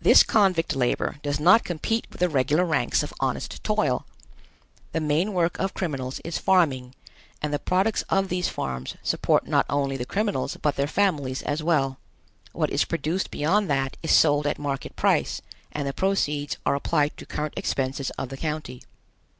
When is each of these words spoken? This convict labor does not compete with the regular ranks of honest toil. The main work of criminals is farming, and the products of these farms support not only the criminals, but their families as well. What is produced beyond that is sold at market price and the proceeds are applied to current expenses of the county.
This 0.00 0.22
convict 0.22 0.76
labor 0.76 1.16
does 1.24 1.40
not 1.40 1.64
compete 1.64 2.06
with 2.10 2.20
the 2.20 2.28
regular 2.28 2.64
ranks 2.64 3.02
of 3.02 3.12
honest 3.18 3.64
toil. 3.64 4.06
The 4.92 5.00
main 5.00 5.32
work 5.32 5.58
of 5.58 5.74
criminals 5.74 6.20
is 6.20 6.38
farming, 6.38 6.94
and 7.42 7.52
the 7.52 7.58
products 7.58 8.02
of 8.02 8.28
these 8.28 8.48
farms 8.48 8.94
support 9.02 9.48
not 9.48 9.66
only 9.68 9.96
the 9.96 10.06
criminals, 10.06 10.56
but 10.62 10.76
their 10.76 10.86
families 10.86 11.42
as 11.42 11.60
well. 11.60 11.98
What 12.52 12.70
is 12.70 12.84
produced 12.84 13.32
beyond 13.32 13.68
that 13.68 13.96
is 14.00 14.12
sold 14.12 14.46
at 14.46 14.60
market 14.60 14.94
price 14.94 15.42
and 15.72 15.88
the 15.88 15.92
proceeds 15.92 16.56
are 16.64 16.76
applied 16.76 17.16
to 17.16 17.26
current 17.26 17.54
expenses 17.56 18.10
of 18.10 18.28
the 18.28 18.36
county. 18.36 18.82